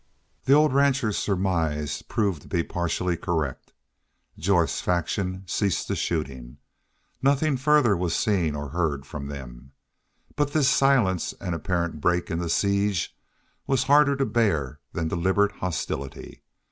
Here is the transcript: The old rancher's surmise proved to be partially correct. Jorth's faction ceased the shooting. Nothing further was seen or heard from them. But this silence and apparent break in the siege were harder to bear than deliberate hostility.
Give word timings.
The 0.45 0.53
old 0.53 0.73
rancher's 0.73 1.15
surmise 1.15 2.01
proved 2.01 2.41
to 2.41 2.47
be 2.47 2.63
partially 2.63 3.15
correct. 3.15 3.71
Jorth's 4.35 4.81
faction 4.81 5.43
ceased 5.45 5.87
the 5.87 5.95
shooting. 5.95 6.57
Nothing 7.21 7.55
further 7.55 7.95
was 7.95 8.15
seen 8.15 8.55
or 8.55 8.69
heard 8.69 9.05
from 9.05 9.27
them. 9.27 9.73
But 10.35 10.53
this 10.53 10.67
silence 10.71 11.35
and 11.39 11.53
apparent 11.53 12.01
break 12.01 12.31
in 12.31 12.39
the 12.39 12.49
siege 12.49 13.15
were 13.67 13.77
harder 13.77 14.15
to 14.15 14.25
bear 14.25 14.79
than 14.91 15.07
deliberate 15.07 15.57
hostility. 15.57 16.41